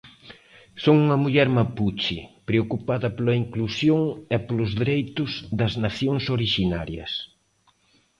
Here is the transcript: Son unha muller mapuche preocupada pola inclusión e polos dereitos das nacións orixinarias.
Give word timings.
Son 0.83 0.95
unha 1.05 1.17
muller 1.23 1.47
mapuche 1.57 2.19
preocupada 2.49 3.07
pola 3.15 3.39
inclusión 3.43 4.01
e 4.35 4.37
polos 4.47 4.71
dereitos 4.81 5.31
das 5.59 5.73
nacións 5.85 6.23
orixinarias. 6.37 7.11